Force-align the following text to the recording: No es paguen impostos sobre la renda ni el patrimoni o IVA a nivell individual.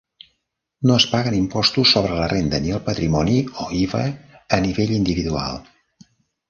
No 0.91 0.95
es 1.01 1.05
paguen 1.11 1.35
impostos 1.39 1.93
sobre 1.97 2.15
la 2.21 2.31
renda 2.33 2.63
ni 2.65 2.73
el 2.79 2.81
patrimoni 2.89 3.39
o 3.67 3.69
IVA 3.83 4.05
a 4.59 4.61
nivell 4.69 4.97
individual. 5.01 5.67